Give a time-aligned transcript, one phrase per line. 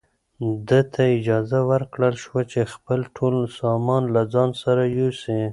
[0.67, 5.41] ده ته اجازه ورکړل شوه چې خپل ټول سامان له ځان سره یوسي.